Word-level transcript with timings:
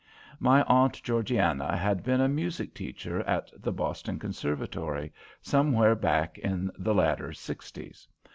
My 0.39 0.63
Aunt 0.63 0.99
Georgiana 1.03 1.77
had 1.77 2.01
been 2.01 2.21
a 2.21 2.27
music 2.27 2.73
teacher 2.73 3.19
at 3.21 3.51
the 3.55 3.71
Boston 3.71 4.17
Conservatory, 4.17 5.13
somewhere 5.43 5.93
back 5.93 6.39
in 6.39 6.71
the 6.75 6.95
latter 6.95 7.33
sixties. 7.33 8.07